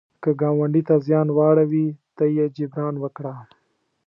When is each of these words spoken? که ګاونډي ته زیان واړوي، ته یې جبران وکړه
که 0.23 0.29
ګاونډي 0.41 0.81
ته 0.87 0.95
زیان 1.05 1.27
واړوي، 1.37 1.87
ته 2.17 2.25
یې 2.37 2.45
جبران 2.57 2.95
وکړه 2.99 3.35